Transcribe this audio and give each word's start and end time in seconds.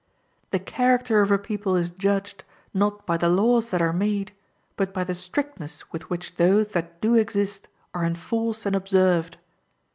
The 0.49 0.57
character 0.57 1.21
of 1.21 1.29
a 1.29 1.37
people 1.37 1.75
is 1.75 1.91
judged, 1.91 2.43
not 2.73 3.05
by 3.05 3.17
the 3.17 3.29
laws 3.29 3.67
that 3.69 3.83
are 3.83 3.93
made, 3.93 4.31
but 4.75 4.95
by 4.95 5.03
the 5.03 5.13
strictness 5.13 5.93
with 5.93 6.09
which 6.09 6.37
those 6.37 6.69
that 6.69 6.99
do 7.01 7.13
exist 7.13 7.67
are 7.93 8.03
enforced 8.03 8.65
and 8.65 8.75
observed. 8.75 9.37